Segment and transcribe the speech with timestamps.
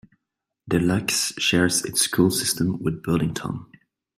[0.67, 3.67] Des Lacs shares its school system with Burlington.